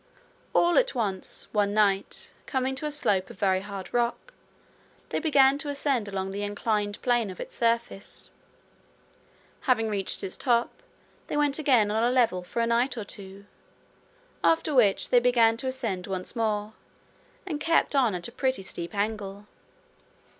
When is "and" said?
17.45-17.59